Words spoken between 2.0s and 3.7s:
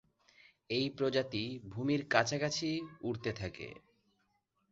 কাছাকাছি উড়তে থাকে।